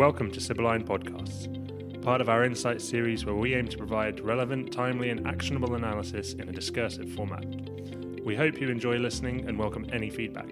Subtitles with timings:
[0.00, 4.72] Welcome to Sibylline Podcasts, part of our Insight series where we aim to provide relevant,
[4.72, 7.44] timely, and actionable analysis in a discursive format.
[8.24, 10.48] We hope you enjoy listening and welcome any feedback.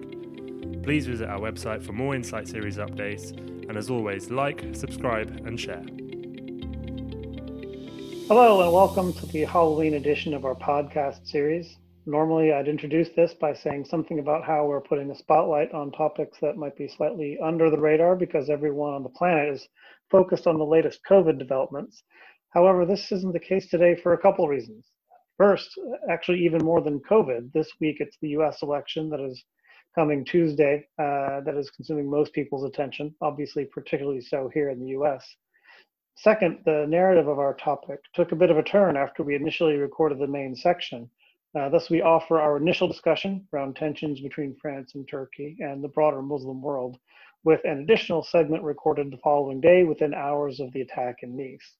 [0.83, 3.31] Please visit our website for more Insight series updates,
[3.67, 5.83] and as always, like, subscribe, and share.
[8.27, 11.75] Hello, and welcome to the Halloween edition of our podcast series.
[12.09, 16.39] Normally, I'd introduce this by saying something about how we're putting a spotlight on topics
[16.41, 19.67] that might be slightly under the radar because everyone on the planet is
[20.09, 22.01] focused on the latest COVID developments.
[22.49, 24.87] However, this isn't the case today for a couple reasons.
[25.37, 25.69] First,
[26.09, 29.43] actually, even more than COVID, this week it's the US election that is
[29.93, 34.97] coming Tuesday uh, that is consuming most people's attention, obviously, particularly so here in the
[34.97, 35.23] US.
[36.15, 39.77] Second, the narrative of our topic took a bit of a turn after we initially
[39.77, 41.07] recorded the main section.
[41.57, 45.87] Uh, thus, we offer our initial discussion around tensions between France and Turkey and the
[45.87, 46.97] broader Muslim world,
[47.43, 51.75] with an additional segment recorded the following day within hours of the attack in Nice.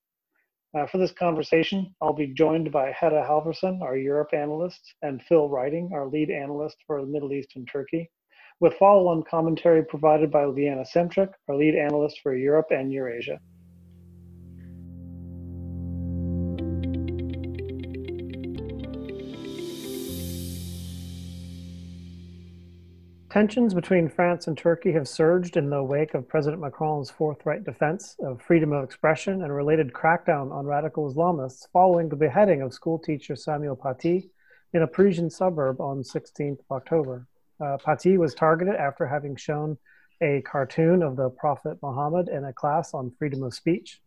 [0.77, 5.49] Uh, for this conversation, I'll be joined by Hedda Halverson, our Europe analyst, and Phil
[5.49, 8.09] Writing, our lead analyst for the Middle East and Turkey,
[8.59, 13.39] with follow-on commentary provided by Liana Semchuk, our lead analyst for Europe and Eurasia.
[23.29, 28.15] Tensions between France and Turkey have surged in the wake of President Macron's forthright defense
[28.23, 33.35] of freedom of expression and related crackdown on radical Islamists following the beheading of schoolteacher
[33.35, 34.31] Samuel Paty
[34.73, 37.27] in a Parisian suburb on 16th October.
[37.61, 39.77] Uh, Paty was targeted after having shown
[40.21, 44.01] a cartoon of the Prophet Muhammad in a class on freedom of speech.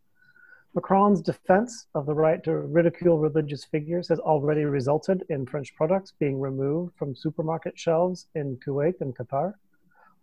[0.75, 6.13] Macron's defense of the right to ridicule religious figures has already resulted in French products
[6.19, 9.53] being removed from supermarket shelves in Kuwait and Qatar,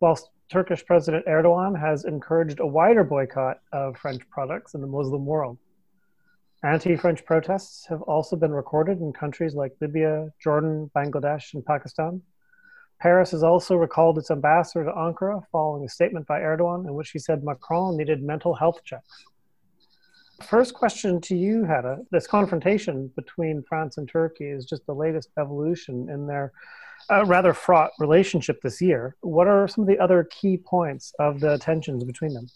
[0.01, 5.25] whilst Turkish President Erdogan has encouraged a wider boycott of French products in the Muslim
[5.25, 5.57] world.
[6.65, 12.21] Anti French protests have also been recorded in countries like Libya, Jordan, Bangladesh, and Pakistan.
[12.99, 17.13] Paris has also recalled its ambassador to Ankara following a statement by Erdogan in which
[17.13, 19.25] he said Macron needed mental health checks.
[20.43, 21.99] First question to you, Hedda.
[22.11, 26.53] This confrontation between France and Turkey is just the latest evolution in their
[27.11, 29.17] uh, rather fraught relationship this year.
[29.21, 32.47] What are some of the other key points of the tensions between them?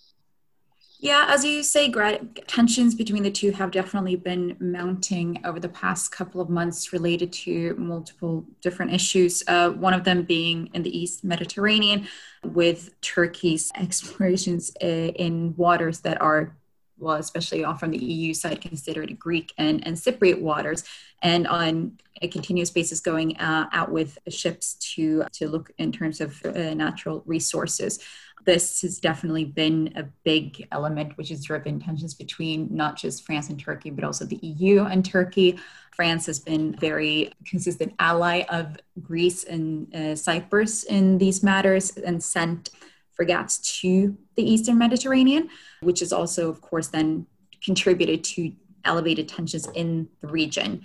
[1.00, 5.68] Yeah, as you say, Greg, tensions between the two have definitely been mounting over the
[5.68, 9.42] past couple of months related to multiple different issues.
[9.46, 12.08] Uh, one of them being in the East Mediterranean
[12.42, 16.56] with Turkey's explorations uh, in waters that are
[16.98, 20.84] well, especially all from the EU side, considered Greek and, and Cypriot waters,
[21.22, 26.20] and on a continuous basis going uh, out with ships to to look in terms
[26.20, 27.98] of uh, natural resources.
[28.44, 33.48] This has definitely been a big element which has driven tensions between not just France
[33.48, 35.58] and Turkey, but also the EU and Turkey.
[35.92, 42.22] France has been very consistent ally of Greece and uh, Cyprus in these matters and
[42.22, 42.70] sent
[43.14, 45.48] frigates to the Eastern Mediterranean,
[45.80, 47.26] which is also, of course, then
[47.64, 48.52] contributed to
[48.84, 50.82] elevated tensions in the region.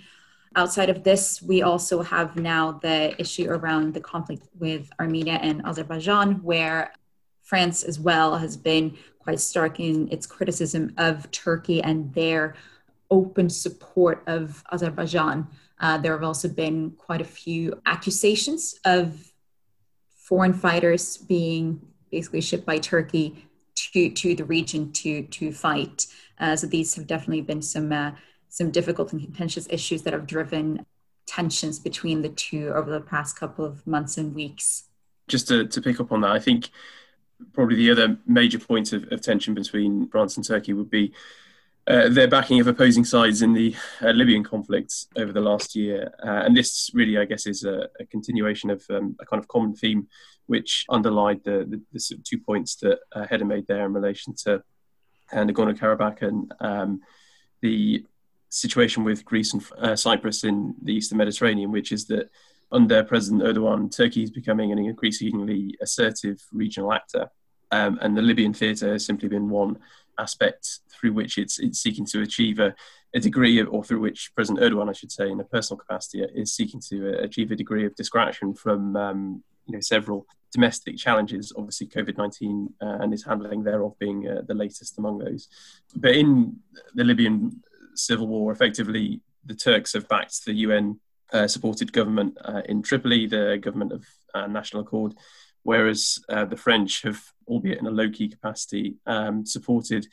[0.56, 5.64] Outside of this, we also have now the issue around the conflict with Armenia and
[5.64, 6.92] Azerbaijan, where
[7.42, 12.54] France as well has been quite stark in its criticism of Turkey and their
[13.10, 15.46] open support of Azerbaijan.
[15.78, 19.32] Uh, there have also been quite a few accusations of
[20.16, 21.80] foreign fighters being
[22.10, 26.06] basically shipped by Turkey to, to the region to, to fight.
[26.38, 28.12] Uh, so these have definitely been some, uh,
[28.48, 30.84] some difficult and contentious issues that have driven
[31.26, 34.84] tensions between the two over the past couple of months and weeks.
[35.28, 36.70] Just to, to pick up on that, I think
[37.52, 41.12] probably the other major point of, of tension between France and Turkey would be
[41.90, 46.12] uh, their backing of opposing sides in the uh, Libyan conflict over the last year.
[46.24, 49.48] Uh, and this really, I guess, is a, a continuation of um, a kind of
[49.48, 50.08] common theme
[50.46, 54.54] which underlined the, the, the two points that uh, made there in relation to
[55.32, 57.00] uh, Nagorno Karabakh and um,
[57.60, 58.04] the
[58.48, 62.30] situation with Greece and uh, Cyprus in the Eastern Mediterranean, which is that
[62.72, 67.30] under President Erdogan, Turkey is becoming an increasingly assertive regional actor.
[67.72, 69.78] Um, and the Libyan theatre has simply been one
[70.18, 72.74] aspect through which it's, it's seeking to achieve a,
[73.14, 76.22] a degree of, or through which President Erdogan, I should say, in a personal capacity,
[76.34, 80.96] is seeking to uh, achieve a degree of distraction from um, you know several domestic
[80.96, 81.52] challenges.
[81.56, 85.48] Obviously, COVID nineteen uh, and its handling thereof being uh, the latest among those.
[85.96, 86.56] But in
[86.94, 87.62] the Libyan
[87.94, 91.00] civil war, effectively, the Turks have backed the UN
[91.32, 95.14] uh, supported government uh, in Tripoli, the government of uh, national accord,
[95.62, 100.06] whereas uh, the French have, albeit in a low key capacity, um, supported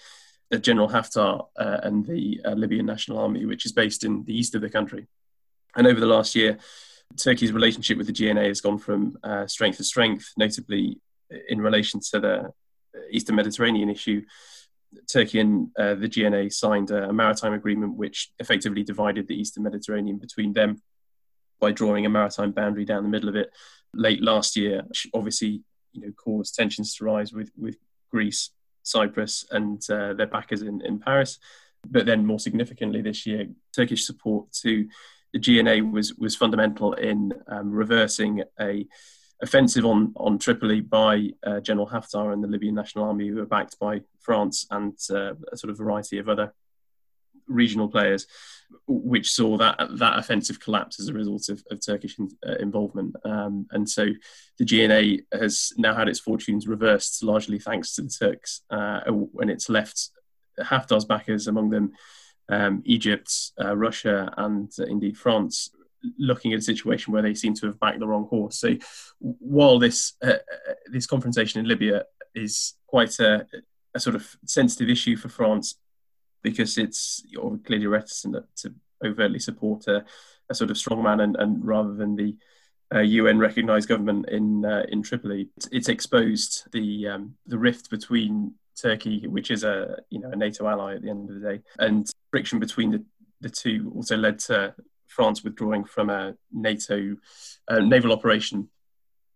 [0.61, 4.55] General Haftar uh, and the uh, Libyan National Army, which is based in the east
[4.55, 5.07] of the country.
[5.75, 6.57] And over the last year,
[7.17, 10.99] Turkey's relationship with the GNA has gone from uh, strength to strength, notably
[11.49, 12.51] in relation to the
[13.11, 14.23] Eastern Mediterranean issue.
[15.11, 20.17] Turkey and uh, the GNA signed a maritime agreement which effectively divided the Eastern Mediterranean
[20.17, 20.81] between them
[21.59, 23.51] by drawing a maritime boundary down the middle of it
[23.93, 25.61] late last year, obviously
[25.93, 27.77] you know caused tensions to rise with with
[28.11, 28.51] Greece,
[28.83, 31.39] Cyprus, and uh, their backers in, in Paris.
[31.89, 34.87] But then, more significantly, this year, Turkish support to
[35.33, 38.85] the GNA was was fundamental in um, reversing a
[39.41, 43.45] offensive on on Tripoli by uh, General Haftar and the Libyan National Army, who were
[43.45, 46.53] backed by France and uh, a sort of variety of other
[47.47, 48.27] regional players,
[48.87, 53.15] which saw that that offensive collapse as a result of, of Turkish in, uh, involvement.
[53.23, 54.07] Um, and so
[54.57, 59.49] the GNA has now had its fortunes reversed, largely thanks to the Turks, uh, when
[59.49, 60.09] it's left
[60.59, 61.93] Haftar's backers, among them
[62.49, 65.69] um, Egypt, uh, Russia, and indeed France,
[66.17, 68.59] looking at a situation where they seem to have backed the wrong horse.
[68.59, 68.75] So
[69.19, 72.05] while this uh, uh, this confrontation in Libya
[72.35, 73.45] is quite a,
[73.95, 75.75] a, sort of sensitive issue for France
[76.41, 77.23] because it's
[77.65, 78.73] clearly reticent to
[79.05, 80.05] overtly support a,
[80.49, 82.35] a sort of strongman and, and rather than the
[82.93, 87.89] uh, UN recognised government in uh, in Tripoli, it's, it's exposed the um, the rift
[87.89, 91.49] between Turkey, which is a you know a NATO ally at the end of the
[91.49, 93.03] day, and friction between the,
[93.41, 94.73] the two also led to
[95.07, 97.17] France withdrawing from a NATO
[97.67, 98.69] uh, naval operation,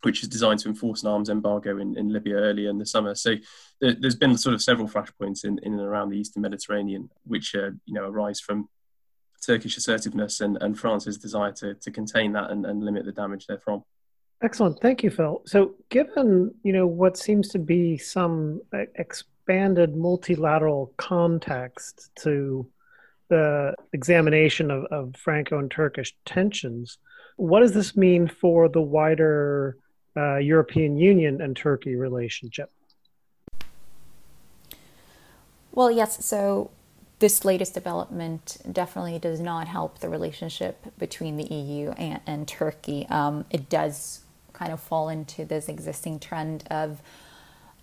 [0.03, 3.15] which is designed to enforce an arms embargo in, in Libya earlier in the summer.
[3.15, 3.35] So
[3.79, 7.55] there, has been sort of several flashpoints in, in and around the Eastern Mediterranean, which
[7.55, 8.69] uh, you know arise from
[9.45, 13.47] Turkish assertiveness and, and France's desire to, to contain that and, and limit the damage
[13.47, 13.83] therefrom.
[14.43, 15.41] Excellent, thank you, Phil.
[15.45, 18.61] So, given you know what seems to be some
[18.95, 22.67] expanded multilateral context to
[23.31, 26.97] the examination of, of Franco and Turkish tensions.
[27.37, 29.77] What does this mean for the wider
[30.17, 32.71] uh, European Union and Turkey relationship?
[35.71, 36.25] Well, yes.
[36.25, 36.71] So
[37.19, 43.07] this latest development definitely does not help the relationship between the EU and, and Turkey.
[43.09, 44.21] Um, it does
[44.53, 47.01] kind of fall into this existing trend of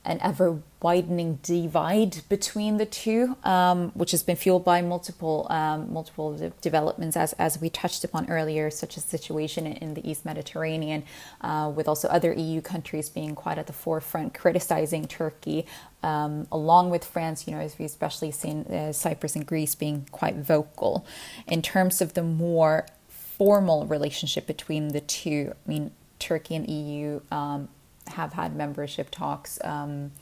[0.08, 5.93] an ever widening divide between the two, um, which has been fueled by multiple um,
[5.93, 10.10] multiple de- developments, as as we touched upon earlier, such as the situation in the
[10.10, 11.05] East Mediterranean,
[11.43, 15.66] uh, with also other EU countries being quite at the forefront, criticizing Turkey,
[16.02, 17.46] um, along with France.
[17.46, 21.06] You know, as we especially seen uh, Cyprus and Greece being quite vocal
[21.46, 25.52] in terms of the more formal relationship between the two.
[25.52, 27.69] I mean, Turkey and EU um,
[28.10, 29.58] have had membership talks.
[29.64, 30.12] Um,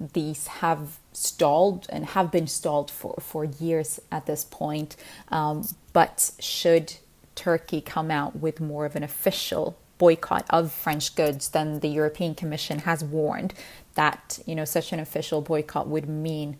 [0.00, 4.96] these have stalled and have been stalled for, for years at this point.
[5.30, 6.94] Um, but should
[7.34, 12.34] Turkey come out with more of an official boycott of French goods, then the European
[12.34, 13.52] Commission has warned
[13.94, 16.56] that you know such an official boycott would mean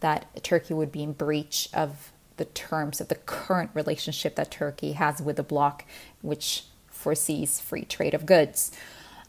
[0.00, 4.92] that Turkey would be in breach of the terms of the current relationship that Turkey
[4.92, 5.84] has with the bloc,
[6.22, 8.72] which foresees free trade of goods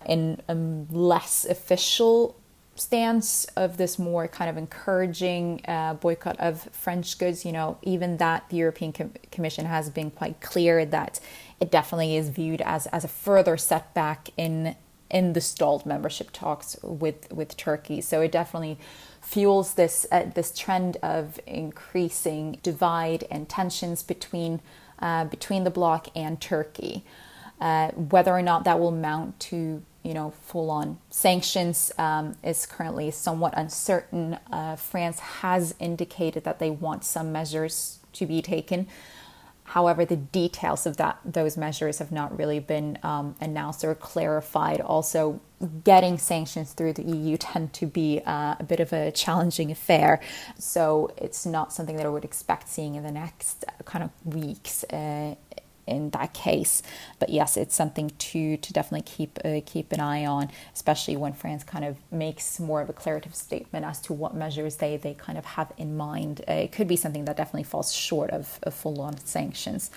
[0.06, 2.36] in a less official
[2.76, 8.18] stance of this more kind of encouraging uh, boycott of French goods, you know, even
[8.18, 11.20] that the European Com- Commission has been quite clear that
[11.60, 14.76] it definitely is viewed as as a further setback in
[15.10, 18.02] in the stalled membership talks with with Turkey.
[18.02, 18.78] So it definitely
[19.22, 24.62] fuels this uh, this trend of increasing divide and tensions between
[25.00, 27.04] uh, between the bloc and Turkey.
[27.60, 32.66] Uh, whether or not that will mount to you know, full on sanctions um, is
[32.66, 34.38] currently somewhat uncertain.
[34.52, 38.88] Uh, France has indicated that they want some measures to be taken.
[39.70, 44.82] However, the details of that those measures have not really been um, announced or clarified.
[44.82, 45.42] Also,
[45.84, 50.22] getting sanctions through the EU tend to be uh, a bit of a challenging affair,
[50.58, 54.84] so it's not something that I would expect seeing in the next kind of weeks.
[54.86, 55.36] Uh,
[55.90, 56.82] in that case.
[57.20, 61.34] But yes, it's something to to definitely keep uh, keep an eye on, especially when
[61.34, 65.14] France kind of makes more of a declarative statement as to what measures they they
[65.14, 66.42] kind of have in mind.
[66.48, 69.92] Uh, it could be something that definitely falls short of, of full on sanctions.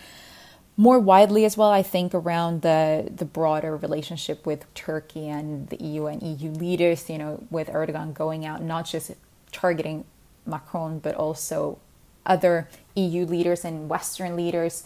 [0.76, 5.76] More widely as well, I think around the the broader relationship with Turkey and the
[5.76, 7.10] EU and EU leaders.
[7.10, 9.12] You know, with Erdogan going out not just
[9.52, 10.04] targeting
[10.46, 11.78] Macron but also
[12.24, 14.84] other EU leaders and Western leaders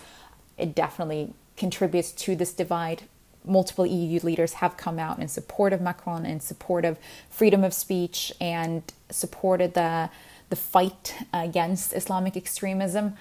[0.59, 3.03] it definitely contributes to this divide
[3.47, 6.99] multiple EU leaders have come out in support of Macron, in support of
[7.31, 10.11] freedom of speech, and supported the
[10.49, 13.15] the fight against Islamic extremism.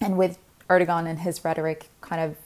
[0.00, 2.36] And with Erdogan and his rhetoric kind of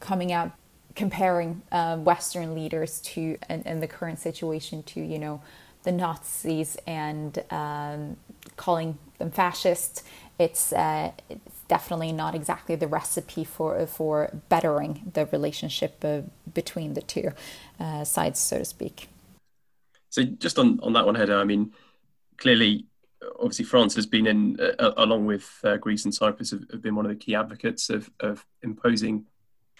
[0.00, 0.52] coming out
[0.94, 5.40] comparing uh, Western leaders to and, the current situation to you know
[5.84, 8.16] the Nazis and um,
[8.56, 10.04] calling them fascist.
[10.38, 11.12] It's, uh,
[11.70, 14.14] definitely not exactly the recipe for for
[14.48, 16.22] bettering the relationship uh,
[16.60, 17.28] between the two
[17.78, 19.08] uh, sides, so to speak.
[20.10, 21.72] So just on on that one, Hedda, I mean,
[22.36, 22.72] clearly
[23.38, 26.94] obviously France has been in, uh, along with uh, Greece and Cyprus, have, have, been
[26.94, 29.26] one of the key advocates of, of imposing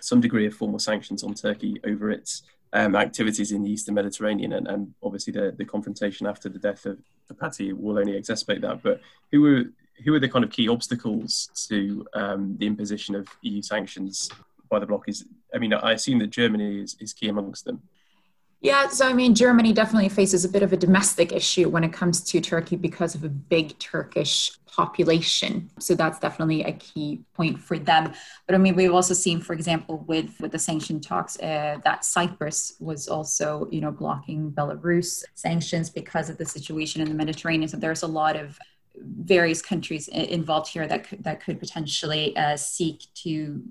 [0.01, 2.43] some degree of formal sanctions on Turkey over its
[2.73, 6.87] um, activities in the Eastern Mediterranean, and, and, obviously the, the confrontation after the death
[6.87, 6.99] of,
[7.41, 8.83] Paty will only exacerbate that.
[8.83, 9.65] But who were
[10.05, 14.31] who are the kind of key obstacles to um, the imposition of EU sanctions
[14.69, 15.09] by the bloc?
[15.09, 17.83] Is I mean, I assume that Germany is, is key amongst them.
[18.63, 21.95] Yeah, so I mean, Germany definitely faces a bit of a domestic issue when it
[21.95, 25.71] comes to Turkey because of a big Turkish population.
[25.79, 28.13] So that's definitely a key point for them.
[28.47, 32.05] But I mean, we've also seen, for example, with with the sanction talks, uh, that
[32.05, 37.69] Cyprus was also, you know, blocking Belarus sanctions because of the situation in the Mediterranean.
[37.69, 38.59] So there's a lot of
[39.03, 43.63] various countries involved here that could, that could potentially uh, seek to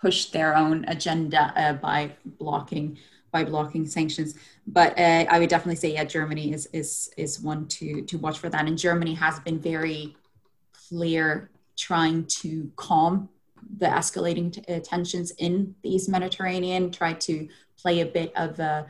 [0.00, 2.98] push their own agenda uh, by blocking
[3.30, 4.34] by blocking sanctions.
[4.66, 8.38] But uh, I would definitely say, yeah, Germany is is is one to to watch
[8.38, 8.66] for that.
[8.66, 10.16] And Germany has been very
[10.88, 13.28] clear trying to calm
[13.78, 17.48] the escalating t- uh, tensions in the East Mediterranean, try to
[17.80, 18.86] play a bit of a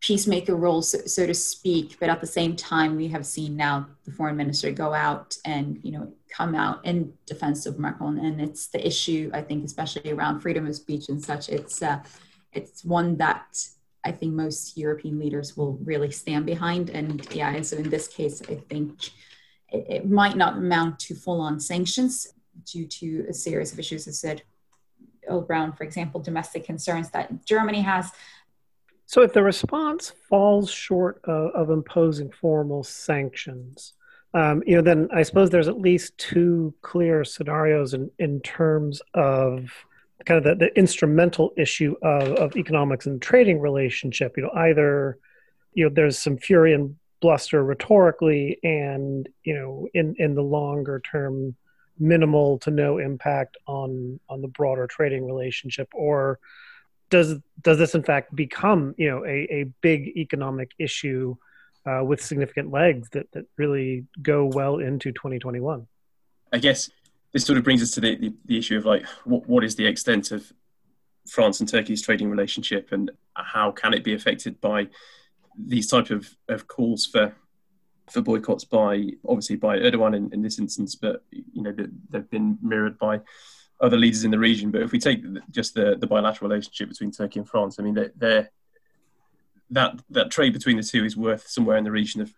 [0.00, 1.96] peacemaker role, so, so, to speak.
[1.98, 5.78] But at the same time, we have seen now the foreign minister go out and
[5.82, 10.10] you know come out in defense of Macron, and it's the issue I think, especially
[10.10, 11.48] around freedom of speech and such.
[11.48, 12.00] It's uh,
[12.52, 13.58] it's one that
[14.04, 16.90] I think most European leaders will really stand behind.
[16.90, 19.08] And yeah, and so in this case, I think
[19.70, 22.32] it, it might not amount to full on sanctions
[22.64, 24.42] due to a series of issues, as said,
[25.28, 28.10] around, for example, domestic concerns that Germany has.
[29.08, 33.94] So if the response falls short of, of imposing formal sanctions,
[34.34, 39.00] um, you know, then I suppose there's at least two clear scenarios in, in terms
[39.14, 39.70] of
[40.26, 44.36] kind of the, the instrumental issue of, of economics and trading relationship.
[44.36, 45.16] You know, either
[45.72, 51.00] you know there's some fury and bluster rhetorically, and you know, in in the longer
[51.00, 51.56] term,
[51.98, 56.38] minimal to no impact on on the broader trading relationship, or
[57.10, 61.36] does does this in fact become you know a, a big economic issue
[61.86, 65.86] uh, with significant legs that that really go well into 2021?
[66.52, 66.90] I guess
[67.32, 69.76] this sort of brings us to the, the, the issue of like what, what is
[69.76, 70.50] the extent of
[71.28, 74.88] France and Turkey's trading relationship and how can it be affected by
[75.56, 77.34] these type of, of calls for
[78.10, 81.74] for boycotts by obviously by Erdogan in, in this instance, but you know
[82.10, 83.20] they've been mirrored by
[83.80, 84.70] other leaders in the region.
[84.70, 87.94] But if we take just the, the bilateral relationship between Turkey and France, I mean
[87.94, 88.50] they're, they're,
[89.70, 92.32] that that trade between the two is worth somewhere in the region of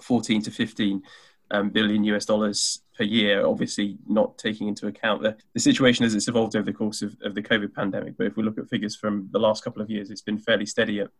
[0.00, 1.02] 14 to 15
[1.50, 6.14] um, billion US dollars per year, obviously not taking into account the, the situation as
[6.14, 8.16] it's evolved over the course of, of the COVID pandemic.
[8.16, 10.66] But if we look at figures from the last couple of years, it's been fairly
[10.66, 11.10] steady at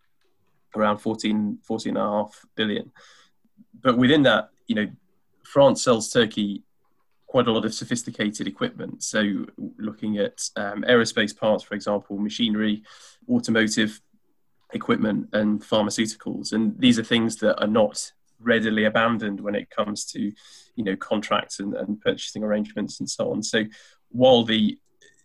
[0.76, 2.90] around 14, 14 and a half billion.
[3.80, 4.88] But within that, you know,
[5.42, 6.62] France sells Turkey
[7.34, 9.02] quite a lot of sophisticated equipment.
[9.02, 9.44] So
[9.76, 12.84] looking at um, aerospace parts, for example, machinery,
[13.28, 14.00] automotive
[14.72, 16.52] equipment and pharmaceuticals.
[16.52, 20.20] And these are things that are not readily abandoned when it comes to
[20.76, 23.64] you know contracts and, and purchasing arrangements and so on so
[24.10, 24.78] while the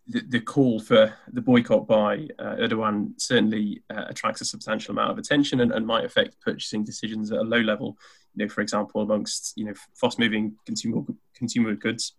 [0.08, 5.12] the, the call for the boycott by uh, Erdogan certainly uh, attracts a substantial amount
[5.12, 7.96] of attention and, and, might affect purchasing decisions at a low level.
[8.34, 11.04] You know, for example, amongst you know fast-moving consumer
[11.40, 12.14] consumer goods,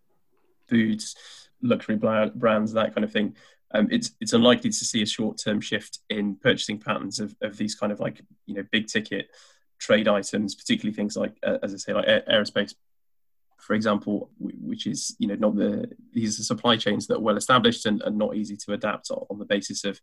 [0.69, 1.15] foods,
[1.63, 3.37] luxury brands, that kind of thing.
[3.73, 7.77] Um, it's it's unlikely to see a short-term shift in purchasing patterns of, of these
[7.77, 9.29] kind of like you know big ticket
[9.79, 12.75] trade items, particularly things like, uh, as I say, like aerospace,
[13.59, 17.37] for example, which is you know not the these are supply chains that are well
[17.37, 20.01] established and, and not easy to adapt on the basis of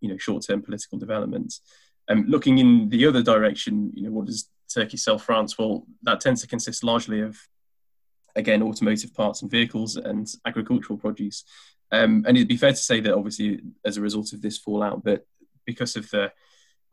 [0.00, 1.60] you know short term political developments.
[2.08, 5.58] Um, looking in the other direction, you know, what does Turkey sell France?
[5.58, 7.38] Well, that tends to consist largely of
[8.36, 11.44] again automotive parts and vehicles and agricultural produce.
[11.90, 15.04] Um, and it'd be fair to say that obviously as a result of this fallout,
[15.04, 15.26] but
[15.66, 16.32] because of the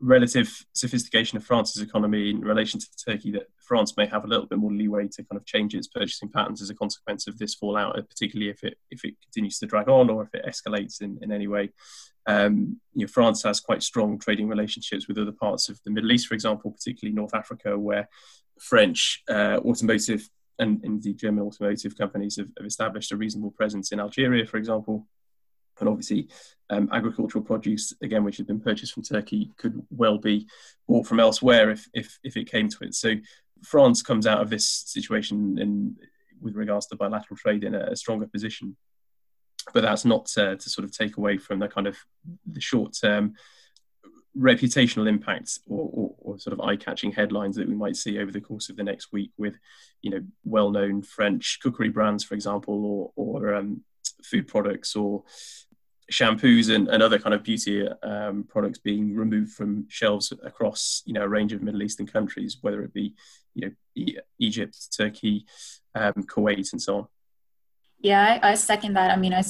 [0.00, 4.46] relative sophistication of France's economy in relation to Turkey that France may have a little
[4.46, 7.54] bit more leeway to kind of change its purchasing patterns as a consequence of this
[7.54, 11.18] fallout, particularly if it if it continues to drag on or if it escalates in,
[11.22, 11.70] in any way.
[12.26, 16.12] Um, you know, France has quite strong trading relationships with other parts of the Middle
[16.12, 18.08] East, for example, particularly North Africa, where
[18.58, 20.28] French uh, automotive
[20.60, 25.06] and indeed German automotive companies have, have established a reasonable presence in Algeria, for example.
[25.80, 26.28] And obviously
[26.68, 30.46] um, agricultural produce again which had been purchased from turkey could well be
[30.86, 32.94] bought from elsewhere if, if, if it came to it.
[32.94, 33.14] So
[33.62, 35.96] france comes out of this situation in
[36.40, 38.76] with regards to bilateral trade in a, a stronger position.
[39.72, 41.96] But that's not uh, to sort of take away from the kind of
[42.50, 43.34] the short term
[44.38, 48.40] reputational impacts or, or, or, sort of eye-catching headlines that we might see over the
[48.40, 49.54] course of the next week with
[50.02, 53.82] you know well-known french cookery brands for example or, or um,
[54.22, 55.24] food products or
[56.10, 61.12] shampoos and, and other kind of beauty um, products being removed from shelves across you
[61.12, 63.14] know a range of Middle Eastern countries, whether it be
[63.54, 65.46] you know e- Egypt, Turkey,
[65.94, 67.06] um, Kuwait, and so on.
[68.00, 69.10] Yeah, I, I, second that.
[69.10, 69.42] I mean, I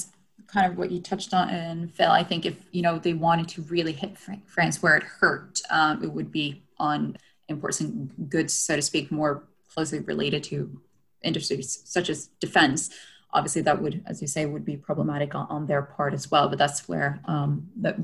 [0.52, 2.10] kind of what you touched on, and Phil.
[2.10, 4.16] I think if you know they wanted to really hit
[4.46, 7.16] France where it hurt, um, it would be on
[7.48, 10.80] importing goods, so to speak, more closely related to
[11.22, 12.90] industries such as defense
[13.32, 16.48] obviously that would as you say would be problematic on, on their part as well
[16.48, 17.96] but that's where um, that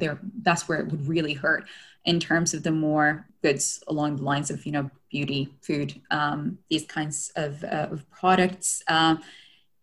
[0.42, 1.64] that's where it would really hurt
[2.04, 6.58] in terms of the more goods along the lines of you know beauty food um,
[6.68, 9.22] these kinds of, uh, of products um,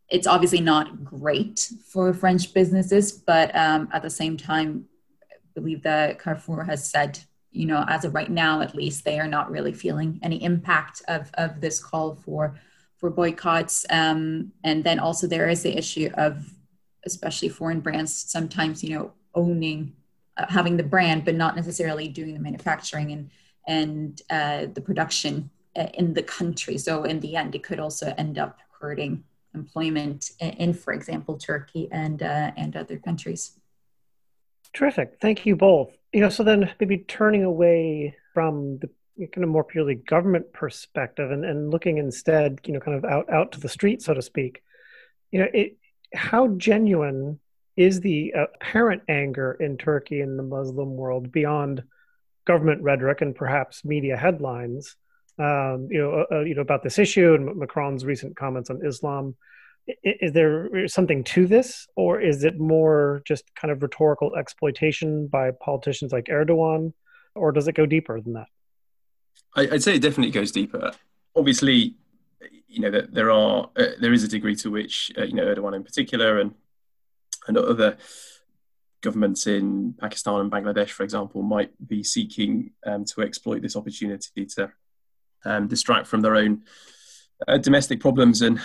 [0.09, 4.85] it's obviously not great for french businesses but um, at the same time
[5.31, 7.19] I believe that carrefour has said
[7.51, 11.01] you know as of right now at least they are not really feeling any impact
[11.07, 12.55] of, of this call for
[13.03, 13.85] for boycotts.
[13.89, 16.53] Um, and then also there is the issue of,
[17.05, 19.91] especially foreign brands, sometimes you know owning,
[20.37, 23.29] uh, having the brand, but not necessarily doing the manufacturing and
[23.67, 26.77] and uh, the production uh, in the country.
[26.77, 31.89] So in the end, it could also end up hurting employment in, for example, Turkey
[31.91, 33.59] and uh, and other countries.
[34.73, 35.17] Terrific.
[35.21, 35.91] Thank you both.
[36.11, 41.29] You know, so then maybe turning away from the kind of more purely government perspective
[41.31, 44.21] and, and looking instead, you know, kind of out, out to the street, so to
[44.21, 44.63] speak,
[45.31, 45.77] you know, it,
[46.13, 47.39] how genuine
[47.75, 51.83] is the apparent anger in Turkey and the Muslim world beyond
[52.45, 54.95] government rhetoric and perhaps media headlines,
[55.39, 58.85] um, you know, uh, uh you know, about this issue and Macron's recent comments on
[58.85, 59.35] Islam?
[60.03, 65.51] Is there something to this, or is it more just kind of rhetorical exploitation by
[65.51, 66.93] politicians like Erdogan,
[67.35, 68.47] or does it go deeper than that?
[69.55, 70.93] I, would say it definitely goes deeper.
[71.35, 71.95] Obviously,
[72.67, 75.43] you know that there are uh, there is a degree to which uh, you know
[75.43, 76.55] Erdogan in particular and
[77.47, 77.97] and other
[79.01, 84.45] governments in Pakistan and Bangladesh, for example, might be seeking um, to exploit this opportunity
[84.45, 84.71] to
[85.45, 86.63] um, distract from their own
[87.47, 88.59] uh, domestic problems and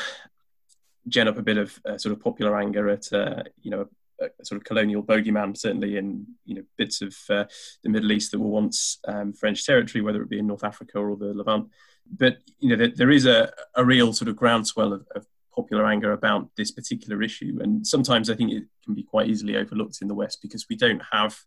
[1.09, 3.89] gen up a bit of uh, sort of popular anger at uh, you know
[4.21, 7.45] a sort of colonial bogeyman, certainly in you know bits of uh,
[7.83, 10.99] the Middle East that were once um, French territory, whether it be in North Africa
[10.99, 11.69] or the Levant.
[12.11, 15.87] But you know there, there is a, a real sort of groundswell of, of popular
[15.87, 19.99] anger about this particular issue, and sometimes I think it can be quite easily overlooked
[20.03, 21.39] in the West because we don't have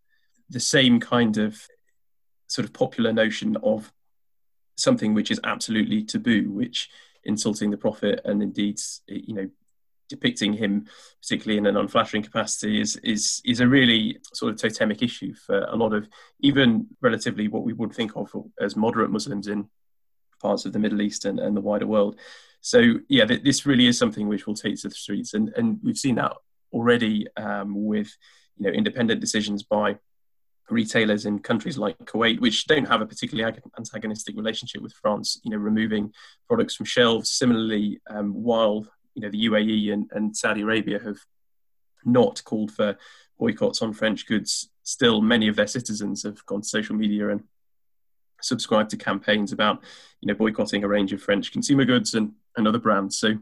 [0.49, 1.67] the same kind of
[2.47, 3.91] sort of popular notion of
[4.81, 6.89] something which is absolutely taboo, which
[7.23, 9.49] insulting the prophet and indeed you know
[10.11, 10.85] depicting him,
[11.21, 15.63] particularly in an unflattering capacity, is is is a really sort of totemic issue for
[15.63, 16.07] a lot of
[16.41, 19.69] even relatively what we would think of as moderate Muslims in
[20.41, 22.19] parts of the Middle East and, and the wider world.
[22.59, 25.79] So yeah, th- this really is something which will take to the streets, and and
[25.81, 26.33] we've seen that
[26.73, 28.15] already um, with
[28.57, 29.97] you know independent decisions by
[30.71, 35.51] retailers in countries like Kuwait, which don't have a particularly antagonistic relationship with France, you
[35.51, 36.13] know, removing
[36.47, 37.29] products from shelves.
[37.29, 41.17] Similarly, um, while you know the UAE and, and Saudi Arabia have
[42.05, 42.97] not called for
[43.37, 44.69] boycotts on French goods.
[44.83, 47.43] Still, many of their citizens have gone to social media and
[48.41, 49.83] subscribed to campaigns about
[50.19, 53.17] you know boycotting a range of French consumer goods and, and other brands.
[53.17, 53.37] So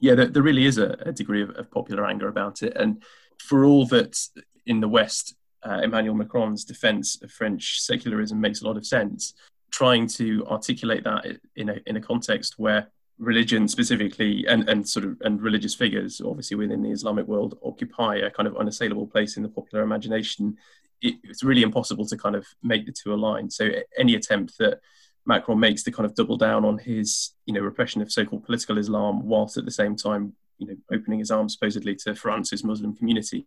[0.00, 2.76] yeah, there, there really is a, a degree of, of, popular anger about it.
[2.76, 3.02] And
[3.38, 4.18] for all that
[4.66, 9.34] in the West, uh, Emmanuel Macron's defense of French secularism makes a lot of sense,
[9.70, 15.04] trying to articulate that in a, in a context where religion specifically and, and sort
[15.04, 19.36] of and religious figures obviously within the islamic world occupy a kind of unassailable place
[19.36, 20.56] in the popular imagination
[21.02, 23.50] it, it's really impossible to kind of make the two align.
[23.50, 24.80] So any attempt that
[25.26, 28.76] macron makes to kind of double down on his you know repression of so-called political
[28.76, 32.94] islam whilst at the same time you know opening his arms supposedly to france's muslim
[32.94, 33.46] community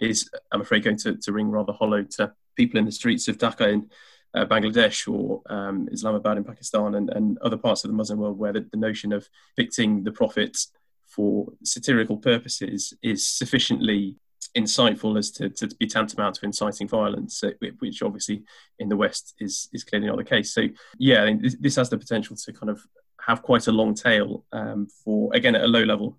[0.00, 3.38] is i'm afraid going to, to ring rather hollow to people in the streets of
[3.38, 3.90] dhaka in
[4.36, 8.36] uh, Bangladesh or um, Islamabad in Pakistan and, and other parts of the Muslim world
[8.36, 10.58] where the, the notion of depicting the Prophet
[11.06, 14.16] for satirical purposes is sufficiently
[14.56, 17.42] insightful as to, to be tantamount to inciting violence,
[17.78, 18.44] which obviously
[18.78, 20.52] in the West is is clearly not the case.
[20.52, 22.84] So yeah, this, this has the potential to kind of
[23.20, 26.18] have quite a long tail um, for again at a low level,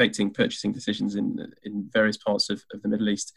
[0.00, 3.34] affecting purchasing decisions in in various parts of, of the Middle East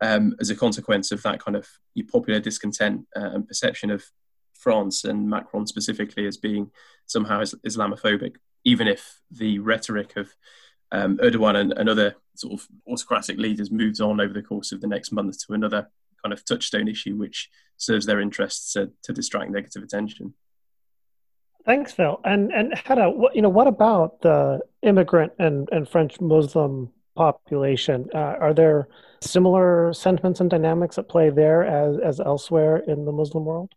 [0.00, 1.66] um, as a consequence of that kind of
[2.12, 4.04] popular discontent uh, and perception of
[4.52, 6.70] France and Macron specifically as being
[7.06, 10.30] somehow Islamophobic, even if the rhetoric of
[10.92, 14.80] um, Erdogan and, and, other sort of autocratic leaders moves on over the course of
[14.80, 15.90] the next month to another
[16.22, 20.34] kind of touchstone issue which serves their interests to, to distract negative attention.
[21.64, 22.20] Thanks, Phil.
[22.24, 28.08] And and Hedda, what, you know, what about the immigrant and, and French Muslim population?
[28.14, 28.88] Uh, are there
[29.20, 33.74] similar sentiments and dynamics at play there as, as elsewhere in the Muslim world?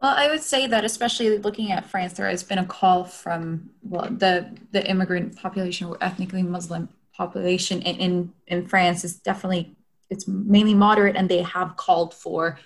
[0.00, 3.70] Well, I would say that, especially looking at France, there has been a call from
[3.82, 9.74] well, the the immigrant population or ethnically Muslim population in, in, in France is definitely
[10.10, 12.58] it's mainly moderate, and they have called for,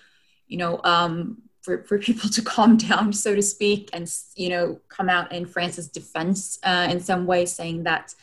[0.48, 4.80] you know, um, for, for people to calm down, so to speak, and you know,
[4.88, 8.14] come out in France's defense uh, in some way, saying that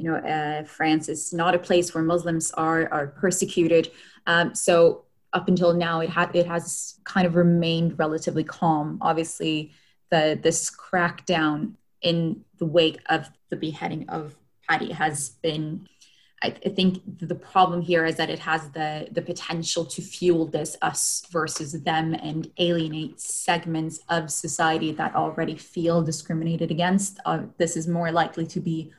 [0.00, 3.90] you know, uh, France is not a place where Muslims are are persecuted.
[4.26, 8.98] Um, so up until now, it had it has kind of remained relatively calm.
[9.02, 9.72] Obviously,
[10.10, 14.36] the this crackdown in the wake of the beheading of
[14.68, 15.86] Paty has been.
[16.42, 20.46] I, I think the problem here is that it has the the potential to fuel
[20.46, 27.20] this us versus them and alienate segments of society that already feel discriminated against.
[27.24, 28.90] Uh, this is more likely to be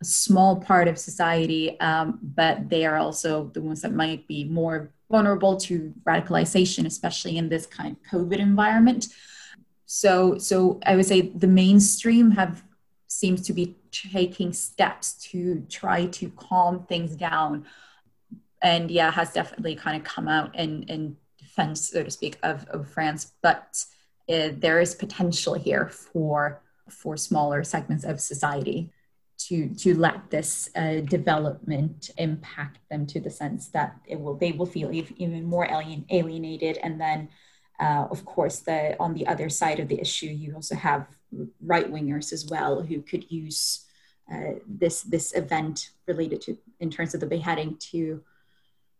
[0.00, 4.44] a small part of society, um, but they are also the ones that might be
[4.44, 9.08] more vulnerable to radicalization, especially in this kind of COVID environment.
[9.86, 12.62] So, so I would say the mainstream have
[13.06, 17.66] seems to be taking steps to try to calm things down,
[18.62, 22.66] and yeah, has definitely kind of come out in in defense, so to speak, of,
[22.68, 23.32] of France.
[23.42, 23.84] But
[24.28, 28.90] uh, there is potential here for for smaller segments of society
[29.36, 34.52] to to let this uh, development impact them to the sense that it will they
[34.52, 37.28] will feel even more alien, alienated and then
[37.80, 41.06] uh, of course the on the other side of the issue you also have
[41.60, 43.86] right wingers as well who could use
[44.32, 48.22] uh, this this event related to in terms of the beheading to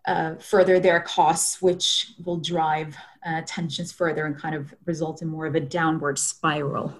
[0.07, 2.95] uh, further their costs, which will drive
[3.25, 6.95] uh, tensions further and kind of result in more of a downward spiral.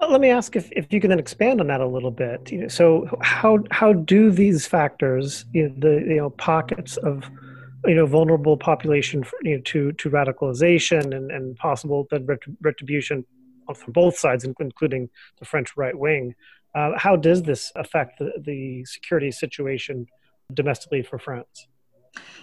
[0.00, 2.50] Well, let me ask if, if you can then expand on that a little bit.
[2.50, 7.28] You know, so how how do these factors, you know, the you know pockets of
[7.86, 12.06] you know vulnerable population for, you know, to to radicalization and, and possible
[12.60, 13.24] retribution
[13.74, 16.34] from both sides, including the French right wing,
[16.74, 20.06] uh, how does this affect the, the security situation
[20.52, 21.68] domestically for France?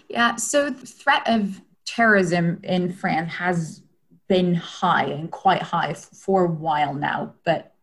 [0.10, 3.84] Yeah, so the threat of terrorism in France has
[4.28, 7.34] been high and quite high for a while now.
[7.46, 7.74] But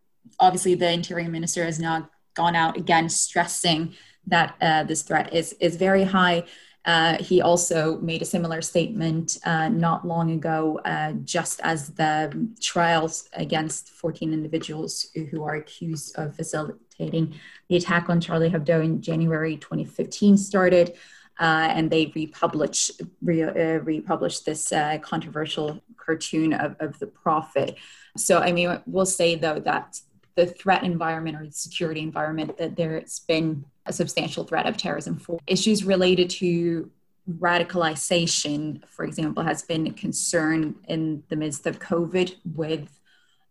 [0.40, 3.94] obviously, the interior minister has now gone out again stressing
[4.26, 6.44] that uh, this threat is is very high.
[6.84, 12.48] Uh, he also made a similar statement uh, not long ago, uh, just as the
[12.60, 17.34] trials against 14 individuals who are accused of facilitating
[17.68, 20.94] the attack on Charlie Hebdo in January 2015 started.
[21.40, 27.76] Uh, and they republished re, uh, republished this uh, controversial cartoon of, of the prophet.
[28.16, 29.98] So, I mean, we'll say though that
[30.36, 35.18] the threat environment or the security environment that there's been a substantial threat of terrorism
[35.18, 35.38] for.
[35.46, 36.90] Issues related to
[37.30, 42.88] radicalization, for example, has been a concern in the midst of COVID with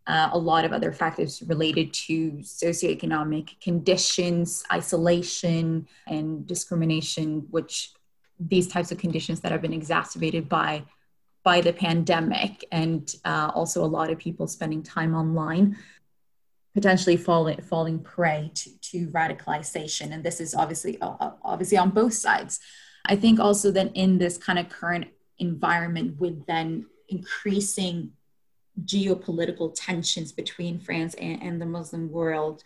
[0.05, 7.91] uh, a lot of other factors related to socioeconomic conditions, isolation, and discrimination, which
[8.39, 10.83] these types of conditions that have been exacerbated by
[11.43, 15.77] by the pandemic and uh, also a lot of people spending time online
[16.73, 22.13] potentially falling falling prey to, to radicalization and this is obviously uh, obviously on both
[22.13, 22.59] sides
[23.05, 25.05] i think also that in this kind of current
[25.39, 28.11] environment with then increasing
[28.85, 32.63] geopolitical tensions between france and, and the muslim world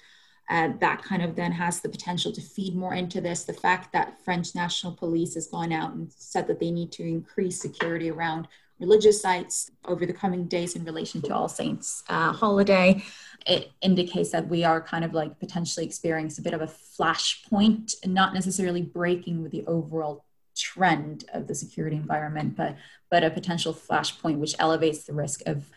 [0.50, 3.44] uh, that kind of then has the potential to feed more into this.
[3.44, 7.04] The fact that French National Police has gone out and said that they need to
[7.04, 8.48] increase security around
[8.80, 13.04] religious sites over the coming days in relation to All Saints uh, holiday.
[13.46, 17.96] It indicates that we are kind of like potentially experiencing a bit of a flashpoint
[18.06, 22.76] not necessarily breaking with the overall trend of the security environment, but
[23.10, 25.70] but a potential flashpoint which elevates the risk of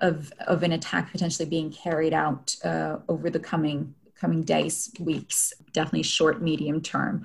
[0.00, 5.52] of of an attack potentially being carried out uh, over the coming coming days, weeks,
[5.72, 7.24] definitely short, medium term.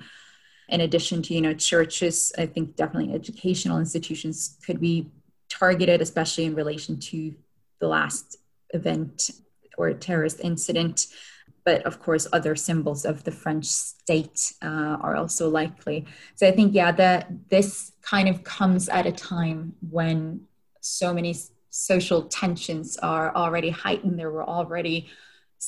[0.68, 5.10] In addition to you know churches, I think definitely educational institutions could be
[5.48, 7.34] targeted, especially in relation to
[7.80, 8.38] the last
[8.70, 9.30] event
[9.76, 11.06] or terrorist incident.
[11.64, 16.06] But of course other symbols of the french state uh, are also likely.
[16.34, 20.42] So i think yeah that this kind of comes at a time when
[20.80, 21.34] so many
[21.70, 24.16] social tensions are already heightened.
[24.18, 25.08] There were already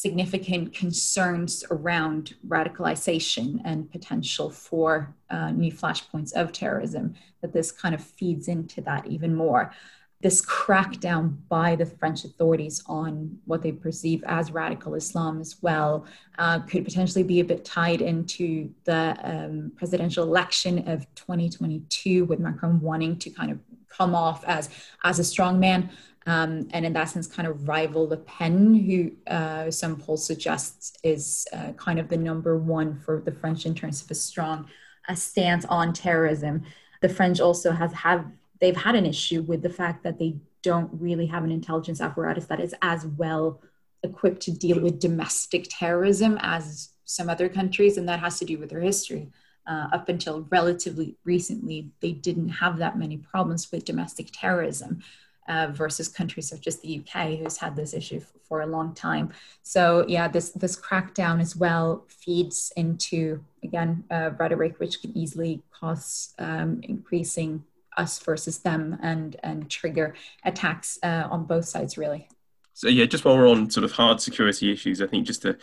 [0.01, 7.95] significant concerns around radicalization and potential for uh, new flashpoints of terrorism that this kind
[7.95, 9.73] of feeds into that even more.
[10.21, 16.05] This crackdown by the French authorities on what they perceive as radical Islam as well
[16.39, 22.39] uh, could potentially be a bit tied into the um, presidential election of 2022, with
[22.39, 23.59] Macron wanting to kind of
[23.97, 24.69] come off as
[25.05, 25.91] as a strong man.
[26.29, 30.99] Um, and in that sense, kind of rival Le Pen, who uh, some polls suggest
[31.05, 34.69] is uh, kind of the number one for the French in terms of a strong
[35.09, 36.65] uh, stance on terrorism.
[37.01, 38.27] The French also have have
[38.61, 42.47] they've had an issue with the fact that they don't really have an intelligence apparatus
[42.47, 43.61] that is as well
[44.03, 48.59] equipped to deal with domestic terrorism as some other countries, and that has to do
[48.59, 49.29] with their history.
[49.67, 55.03] Uh, up until relatively recently, they didn't have that many problems with domestic terrorism.
[55.49, 58.93] Uh, versus countries such as the UK, who's had this issue f- for a long
[58.93, 59.33] time.
[59.63, 65.63] So yeah, this this crackdown as well feeds into again uh, rhetoric, which can easily
[65.71, 67.63] cause um, increasing
[67.97, 72.29] us versus them and and trigger attacks uh, on both sides really
[72.75, 75.57] so yeah just while we're on sort of hard security issues i think just to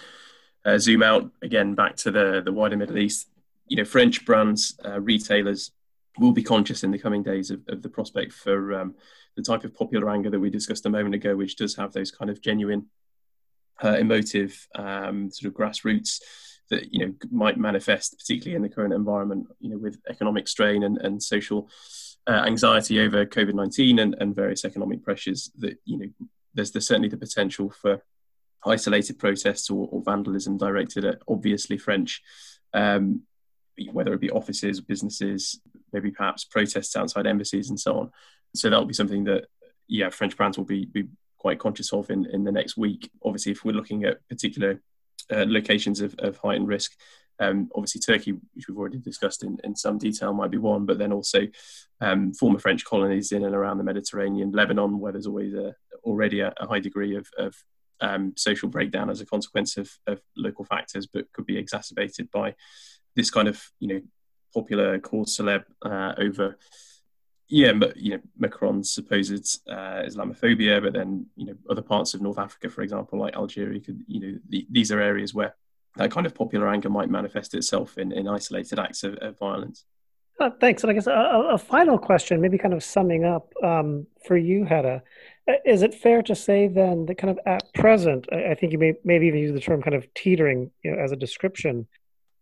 [0.66, 3.28] uh, zoom out again back to the the wider middle east
[3.74, 5.72] you know french brands uh, retailers
[6.20, 8.94] will be conscious in the coming days of, of the prospect for um,
[9.36, 12.12] the type of popular anger that we discussed a moment ago which does have those
[12.12, 12.86] kind of genuine
[13.84, 16.22] uh, emotive um, sort of grassroots
[16.70, 20.84] that you know might manifest particularly in the current environment you know with economic strain
[20.84, 21.68] and, and social
[22.28, 27.10] uh, anxiety over COVID nineteen and, and various economic pressures that you know there's, certainly
[27.10, 28.04] the potential for
[28.68, 32.22] isolated protests or, or vandalism directed at obviously French,
[32.76, 33.24] um,
[33.92, 35.60] whether it be offices, businesses,
[35.92, 38.12] maybe perhaps protests outside embassies and so on.
[38.56, 39.46] So that'll be something that
[39.88, 41.08] yeah French brands will be, be
[41.38, 43.10] quite conscious of in, in the next week.
[43.24, 44.82] Obviously, if we're looking at particular
[45.32, 46.94] uh, locations of, of heightened risk,
[47.40, 50.98] um, obviously, Turkey, which we've already discussed in, in some detail, might be one, but
[50.98, 51.48] then also
[52.00, 56.42] um, former French colonies in and around the Mediterranean, Lebanon, where there's always a, already
[56.42, 57.56] a, a high degree of, of
[58.02, 62.54] um, social breakdown as a consequence of, of, local factors, but could be exacerbated by
[63.16, 64.02] this kind of you know
[64.54, 66.58] popular cause celeb uh, over
[67.50, 72.22] yeah, but you know Macron's supposed uh, Islamophobia, but then you know other parts of
[72.22, 75.56] North Africa, for example, like Algeria, could you know the, these are areas where
[75.98, 79.86] that kind of popular anger might manifest itself in, in isolated acts of, of violence.
[80.40, 80.84] Uh, thanks.
[80.84, 84.66] And I guess a, a, final question, maybe kind of summing up um, for you,
[84.66, 85.04] Hedda.
[85.48, 88.72] Uh, is it fair to say then that kind of at present, I, I think
[88.72, 91.88] you may maybe even use the term kind of teetering you know, as a description.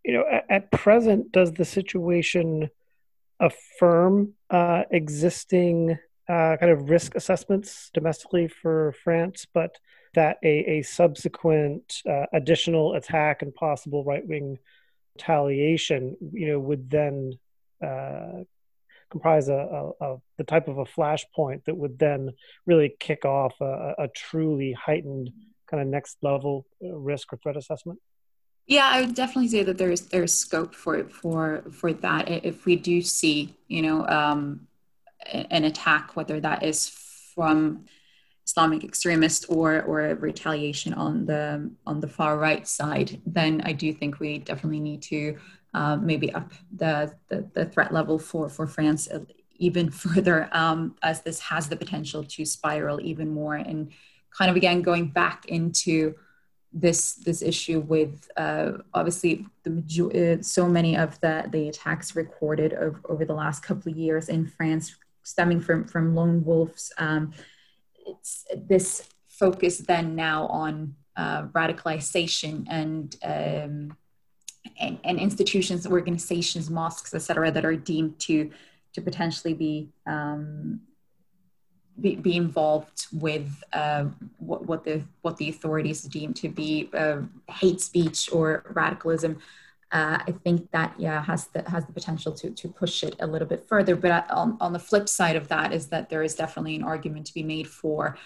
[0.04, 2.70] You know, at, at present, does the situation
[3.40, 5.98] affirm uh, existing
[6.30, 9.78] uh, kind of risk assessments domestically for France, but
[10.14, 14.58] that a, a subsequent uh, additional attack and possible right wing
[15.16, 17.34] retaliation, you know, would then
[17.86, 18.44] uh,
[19.10, 22.32] comprise a, a, a, the type of a flashpoint that would then
[22.66, 25.30] really kick off a, a truly heightened
[25.68, 28.00] kind of next level uh, risk or threat assessment.
[28.72, 32.30] Yeah, I would definitely say that there's there's scope for for for that.
[32.30, 34.66] If we do see you know um,
[35.30, 36.88] an attack, whether that is
[37.36, 37.84] from
[38.48, 43.92] Islamic extremists or or retaliation on the on the far right side, then I do
[43.92, 45.38] think we definitely need to
[45.74, 49.10] uh, maybe up the, the, the threat level for for France
[49.58, 53.92] even further, um, as this has the potential to spiral even more, and
[54.30, 56.16] kind of again going back into
[56.74, 62.74] this this issue with uh, obviously the uh, so many of the the attacks recorded
[62.74, 66.92] over, over the last couple of years in France stemming from from lone wolves.
[66.98, 67.34] Um,
[68.06, 73.98] it's this focus then now on uh, radicalization and, um,
[74.80, 78.52] and, and institutions, organizations, mosques, etc., that are deemed to
[78.94, 80.82] to potentially be um,
[82.00, 84.06] be, be, involved with uh,
[84.40, 89.40] what, what the what the authorities deem to be uh, hate speech or radicalism.
[89.92, 93.28] uh, I think that yeah has the has the potential to to push it a
[93.28, 93.96] little bit further.
[93.96, 97.26] But on, on the flip side of that is that there is definitely an argument
[97.28, 98.18] to be made for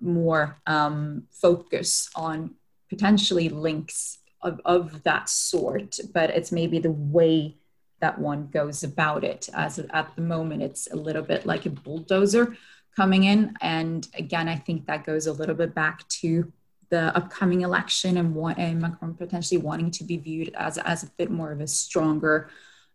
[0.00, 2.54] more um, focus on
[2.88, 5.98] potentially links of, of that sort.
[6.12, 7.56] But it's maybe the way
[8.00, 9.48] that one goes about it.
[9.54, 12.56] As at the moment, it's a little bit like a bulldozer
[12.96, 13.54] coming in.
[13.60, 16.52] And again, I think that goes a little bit back to
[16.90, 21.10] the upcoming election and, what, and Macron potentially wanting to be viewed as, as a
[21.16, 22.50] bit more of a stronger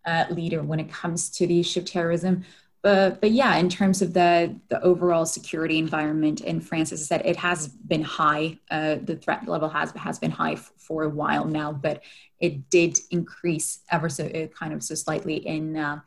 [0.05, 2.45] uh, leader when it comes to the issue of terrorism.
[2.81, 7.05] But, but yeah, in terms of the, the overall security environment in France, as I
[7.05, 8.57] said, it has been high.
[8.71, 12.01] Uh, the threat level has, has been high f- for a while now, but
[12.39, 15.99] it did increase ever so uh, kind of so slightly in uh,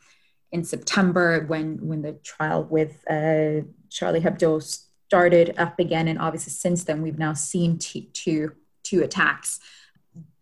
[0.53, 4.62] in September when when the trial with uh, Charlie Hebdo
[5.09, 9.61] started up again, and obviously since then we've now seen t- two two attacks.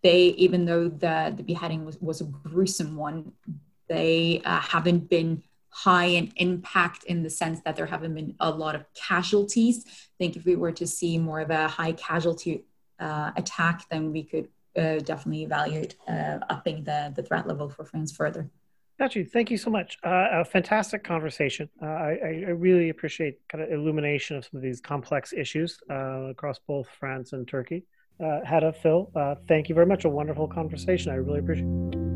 [0.03, 3.31] They, even though the the beheading was, was a gruesome one,
[3.87, 8.49] they uh, haven't been high in impact in the sense that there haven't been a
[8.49, 9.85] lot of casualties.
[9.87, 12.65] I think if we were to see more of a high casualty
[12.99, 17.85] uh, attack, then we could uh, definitely evaluate uh, upping the, the threat level for
[17.85, 18.49] France further.
[19.01, 19.25] Got you.
[19.25, 19.97] Thank you so much.
[20.05, 21.67] Uh, a fantastic conversation.
[21.81, 26.29] Uh, I, I, really appreciate kind of illumination of some of these complex issues uh,
[26.29, 27.83] across both France and Turkey.
[28.23, 30.05] Uh, Hedda, Phil, uh, thank you very much.
[30.05, 31.11] A wonderful conversation.
[31.11, 32.10] I really appreciate it.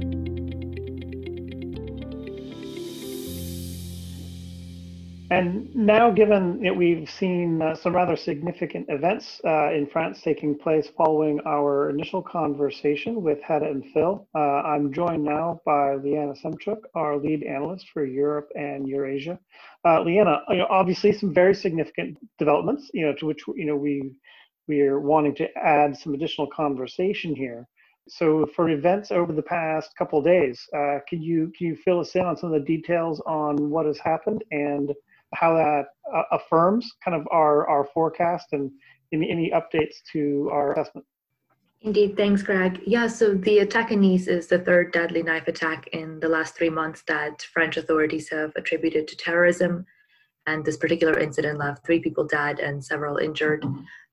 [5.32, 10.56] And now, given that we've seen uh, some rather significant events uh, in France taking
[10.56, 16.34] place following our initial conversation with Hedda and Phil, uh, I'm joined now by Leanna
[16.34, 19.40] Semchuk, our lead analyst for Europe and Eurasia.
[19.84, 23.76] Uh, Liana, you know, obviously some very significant developments, you know, to which you know
[23.76, 24.12] we
[24.68, 27.68] we are wanting to add some additional conversation here.
[28.08, 32.00] So, for events over the past couple of days, uh, can you can you fill
[32.00, 34.94] us in on some of the details on what has happened and
[35.36, 38.72] how that uh, affirms kind of our, our forecast and
[39.14, 41.06] any, any updates to our assessment.
[41.82, 42.82] Indeed, thanks, Greg.
[42.86, 46.56] Yeah, so the attack in Nice is the third deadly knife attack in the last
[46.56, 49.86] three months that French authorities have attributed to terrorism.
[50.48, 53.66] And this particular incident left three people dead and several injured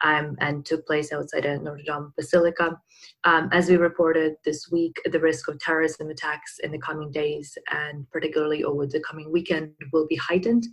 [0.03, 2.81] um, and took place outside a Notre Dame Basilica.
[3.25, 7.57] Um, as we reported this week, the risk of terrorism attacks in the coming days
[7.71, 10.67] and particularly over the coming weekend will be heightened.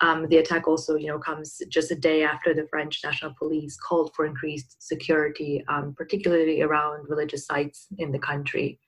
[0.00, 3.76] Um, the attack also, you know, comes just a day after the French National Police
[3.76, 8.80] called for increased security, um, particularly around religious sites in the country.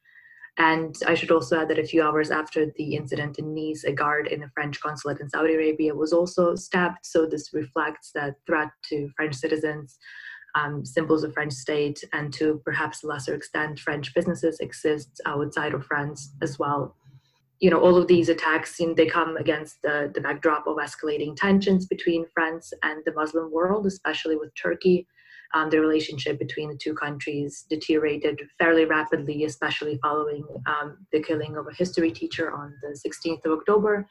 [0.58, 3.92] And I should also add that a few hours after the incident in Nice, a
[3.92, 6.98] guard in the French consulate in Saudi Arabia was also stabbed.
[7.02, 9.98] So this reflects that threat to French citizens,
[10.54, 15.84] um, symbols of French state, and to perhaps lesser extent, French businesses exist outside of
[15.84, 16.96] France as well
[17.58, 20.76] you know all of these attacks you know, they come against the, the backdrop of
[20.76, 25.06] escalating tensions between france and the muslim world especially with turkey
[25.54, 31.56] um, the relationship between the two countries deteriorated fairly rapidly especially following um, the killing
[31.56, 34.06] of a history teacher on the 16th of october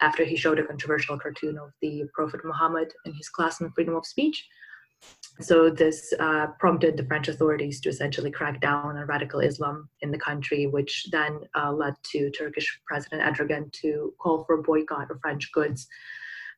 [0.00, 3.96] after he showed a controversial cartoon of the prophet muhammad in his class on freedom
[3.96, 4.46] of speech
[5.40, 10.10] so this uh, prompted the French authorities to essentially crack down on radical Islam in
[10.10, 15.10] the country, which then uh, led to Turkish President Erdogan to call for a boycott
[15.10, 15.86] of French goods.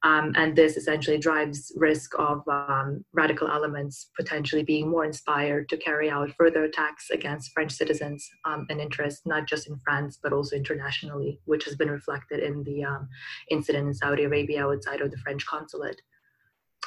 [0.05, 5.77] Um, and this essentially drives risk of um, radical elements potentially being more inspired to
[5.77, 10.33] carry out further attacks against French citizens um, and interests, not just in France, but
[10.33, 13.09] also internationally, which has been reflected in the um,
[13.51, 16.01] incident in Saudi Arabia outside of the French consulate.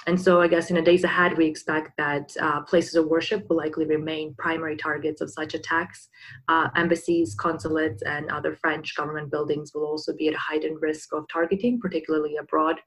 [0.07, 3.49] And so, I guess in the days ahead, we expect that uh, places of worship
[3.49, 6.09] will likely remain primary targets of such attacks.
[6.47, 11.25] Uh, embassies, consulates, and other French government buildings will also be at heightened risk of
[11.31, 12.79] targeting, particularly abroad.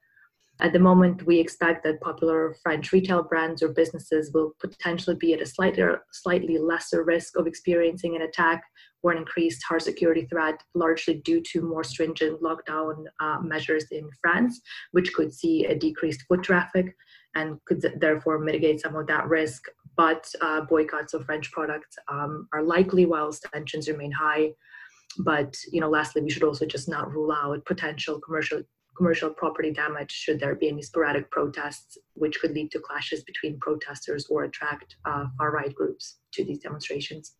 [0.61, 5.33] At the moment, we expect that popular French retail brands or businesses will potentially be
[5.33, 8.63] at a slightly, slightly lesser risk of experiencing an attack
[9.01, 14.09] or an increased hard security threat, largely due to more stringent lockdown uh, measures in
[14.21, 14.59] France,
[14.91, 16.93] which could see a decreased foot traffic
[17.35, 19.63] and could therefore mitigate some of that risk.
[19.95, 24.51] But uh, boycotts of French products um, are likely while tensions remain high.
[25.19, 28.61] But you know, lastly, we should also just not rule out potential commercial
[28.99, 33.57] commercial property damage should there be any sporadic protests, which could lead to clashes between
[33.59, 37.35] protesters or attract uh, far right groups to these demonstrations.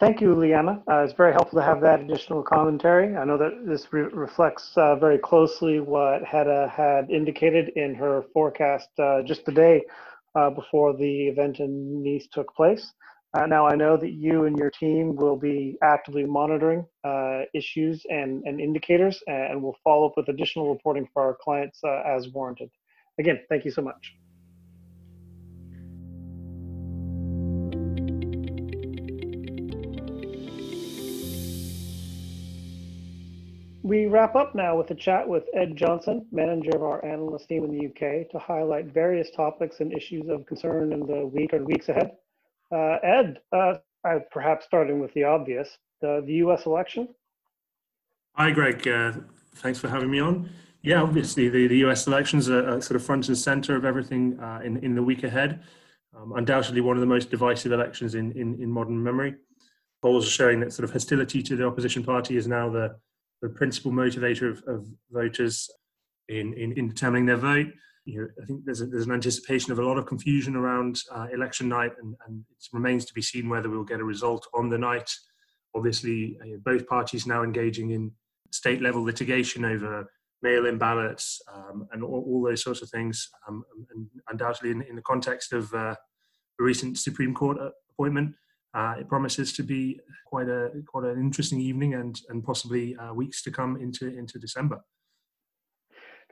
[0.00, 0.82] Thank you, Liana.
[0.90, 3.16] Uh, it's very helpful to have that additional commentary.
[3.16, 8.24] I know that this re reflects uh, very closely what Hedda had indicated in her
[8.32, 9.84] forecast uh, just the day
[10.36, 12.92] uh, before the event in Nice took place.
[13.36, 18.02] Uh, now, I know that you and your team will be actively monitoring uh, issues
[18.08, 22.28] and, and indicators, and will follow up with additional reporting for our clients uh, as
[22.30, 22.70] warranted.
[23.18, 24.14] Again, thank you so much.
[33.82, 37.64] We wrap up now with a chat with Ed Johnson, manager of our analyst team
[37.64, 41.62] in the UK, to highlight various topics and issues of concern in the week or
[41.62, 42.12] weeks ahead.
[42.74, 43.74] Uh, Ed, uh,
[44.30, 45.68] perhaps starting with the obvious,
[46.00, 47.08] the, the US election.
[48.34, 48.86] Hi, Greg.
[48.86, 49.12] Uh,
[49.56, 50.50] thanks for having me on.
[50.82, 54.38] Yeah, obviously, the, the US elections are, are sort of front and center of everything
[54.40, 55.62] uh, in, in the week ahead.
[56.16, 59.34] Um, undoubtedly, one of the most divisive elections in, in, in modern memory.
[60.02, 62.96] Polls are showing that sort of hostility to the opposition party is now the
[63.42, 65.70] the principal motivator of, of voters
[66.28, 67.66] in, in, in, determining their vote.
[68.06, 71.00] You know, I think there's, a, there's an anticipation of a lot of confusion around
[71.12, 74.46] uh, election night, and, and, it remains to be seen whether we'll get a result
[74.54, 75.10] on the night.
[75.74, 78.12] Obviously, uh, both parties now engaging in
[78.52, 80.08] state level litigation over
[80.40, 83.28] mail in ballots um, and all, all, those sorts of things.
[83.48, 85.96] Um, and undoubtedly, in, in, the context of uh,
[86.60, 87.58] a recent Supreme Court
[87.90, 88.36] appointment,
[88.72, 93.12] uh, it promises to be quite a quite an interesting evening and and possibly uh,
[93.12, 94.80] weeks to come into into December.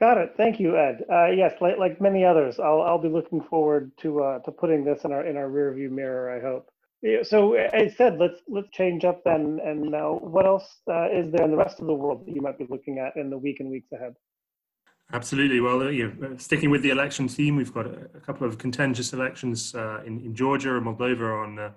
[0.00, 0.34] Got it.
[0.36, 1.04] Thank you, Ed.
[1.10, 4.84] Uh, yes, like, like many others, I'll I'll be looking forward to uh, to putting
[4.84, 6.36] this in our in our rearview mirror.
[6.36, 6.68] I hope.
[7.00, 9.60] Yeah, so I said let's let's change up then.
[9.64, 12.40] And now, what else uh, is there in the rest of the world that you
[12.40, 14.14] might be looking at in the week and weeks ahead?
[15.12, 15.60] Absolutely.
[15.60, 19.74] Well, uh, yeah, sticking with the election theme, we've got a, couple of contentious elections
[19.74, 21.70] uh, in, in Georgia and Moldova on uh,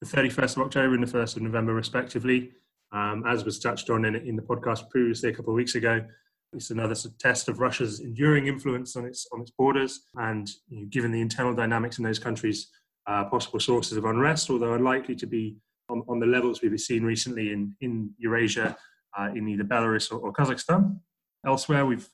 [0.00, 2.52] the 31st of October and the 1st of November, respectively.
[2.92, 6.04] Um, as was touched on in, in, the podcast previously a couple of weeks ago,
[6.52, 10.86] it's another test of Russia's enduring influence on its on its borders, and you know,
[10.90, 12.68] given the internal dynamics in those countries,
[13.06, 15.56] uh, possible sources of unrest, although unlikely to be
[15.88, 18.76] on, on the levels we've seen recently in in Eurasia,
[19.18, 20.98] uh, in either Belarus or, or Kazakhstan.
[21.46, 22.08] Elsewhere, we've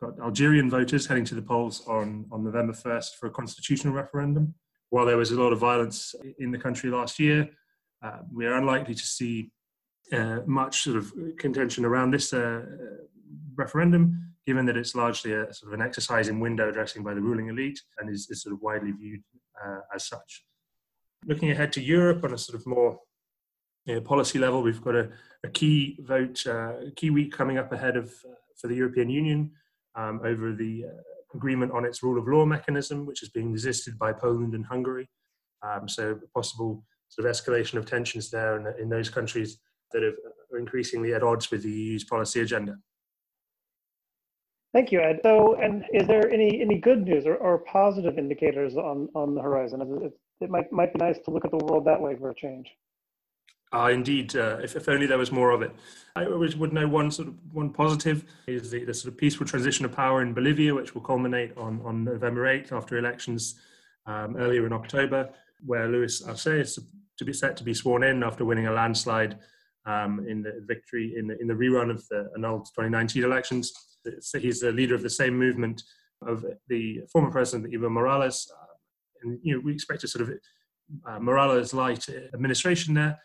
[0.00, 4.54] got Algerian voters heading to the polls on, on November 1st for a constitutional referendum
[4.90, 7.48] while there was a lot of violence in the country last year,
[8.02, 9.50] uh, we are unlikely to see
[10.12, 12.62] uh, much sort of contention around this uh,
[13.54, 17.20] referendum, given that it's largely a sort of an exercise in window dressing by the
[17.20, 19.22] ruling elite and is, is sort of widely viewed
[19.64, 20.44] uh, as such.
[21.26, 22.98] Looking ahead to Europe on a sort of more
[23.84, 25.10] you know, policy level, we've got a,
[25.44, 29.10] a key vote, uh, a key week coming up ahead of uh, for the European
[29.10, 29.50] Union
[29.94, 30.84] um, over the
[31.34, 35.08] agreement on its rule of law mechanism, which is being resisted by Poland and Hungary.
[35.62, 39.58] Um, so, possible sort of escalation of tensions there in, in those countries
[39.92, 42.76] that are increasingly at odds with the EU's policy agenda.
[44.76, 45.20] Thank you, Ed.
[45.22, 49.40] So, and is there any any good news or, or positive indicators on on the
[49.40, 49.80] horizon?
[49.80, 50.12] It,
[50.44, 52.68] it might might be nice to look at the world that way for a change.
[53.72, 55.72] Uh, indeed, uh, if, if only there was more of it.
[56.14, 59.46] I always would know one sort of one positive is the, the, sort of peaceful
[59.46, 63.54] transition of power in Bolivia, which will culminate on, on November 8th after elections
[64.04, 65.30] um, earlier in October,
[65.64, 66.78] where Luis Arce is
[67.16, 69.38] to be set to be sworn in after winning a landslide
[69.86, 73.72] um, in the victory in the, in the rerun of the annulled 2019 elections.
[74.40, 75.82] He's the leader of the same movement
[76.26, 78.74] of the former president Evo Morales, uh,
[79.22, 80.34] and you know we expect a sort of
[81.06, 83.18] uh, Morales light administration there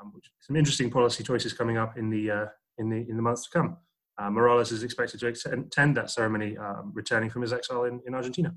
[0.00, 2.46] um, some interesting policy choices coming up in the uh,
[2.78, 3.76] in the in the months to come.
[4.18, 8.14] Uh, Morales is expected to attend that ceremony, um, returning from his exile in, in
[8.14, 8.54] Argentina.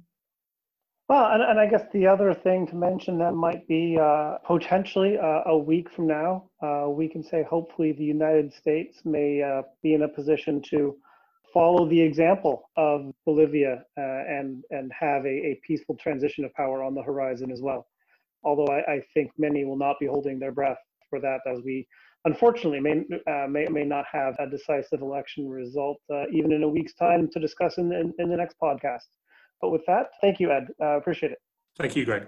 [1.10, 5.18] Well, and, and I guess the other thing to mention that might be uh, potentially
[5.18, 9.64] uh, a week from now, uh, we can say hopefully the United States may uh,
[9.84, 10.96] be in a position to
[11.54, 16.84] follow the example of Bolivia uh, and and have a, a, peaceful transition of power
[16.84, 17.88] on the horizon as well.
[18.44, 20.78] Although I, I think many will not be holding their breath
[21.10, 21.88] for that as we
[22.26, 26.70] unfortunately may, uh, may, may not have a decisive election result uh, even in a
[26.70, 29.04] week's time to discuss in, in, in, the next podcast.
[29.62, 30.68] But with that, thank you, Ed.
[30.82, 31.40] Uh, appreciate it.
[31.78, 32.28] Thank you, Greg.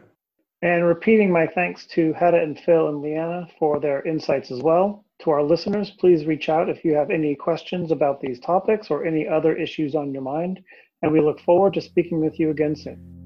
[0.62, 5.06] And repeating my thanks to Hedda and Phil and Leanna for their insights as well.
[5.22, 9.06] To our listeners, please reach out if you have any questions about these topics or
[9.06, 10.60] any other issues on your mind.
[11.04, 13.21] And we look forward to speaking with you again soon.